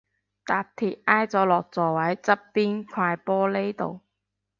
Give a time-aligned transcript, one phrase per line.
[0.03, 0.05] 搭鐵
[1.05, 4.01] 挨咗落座位側邊塊玻璃度